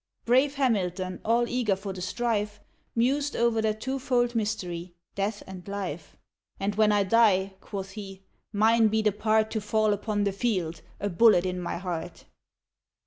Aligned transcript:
Brave 0.25 0.55
Hamilton, 0.55 1.21
all 1.23 1.47
eager 1.47 1.75
for 1.75 1.93
the 1.93 2.01
strife, 2.01 2.59
Mused 2.95 3.35
o'er 3.35 3.61
that 3.61 3.81
two 3.81 3.99
fold 3.99 4.33
mystery 4.33 4.95
death 5.13 5.43
and 5.45 5.67
life; 5.67 6.17
"And 6.59 6.73
when 6.73 6.91
I 6.91 7.03
die," 7.03 7.53
quoth 7.61 7.91
he, 7.91 8.23
"mine 8.51 8.87
be 8.87 9.03
the 9.03 9.11
part 9.11 9.51
To 9.51 9.61
fall 9.61 9.93
upon 9.93 10.23
the 10.23 10.31
field, 10.33 10.81
a 10.99 11.07
bullet 11.07 11.45
in 11.45 11.59
my 11.59 11.77
heart." 11.77 12.25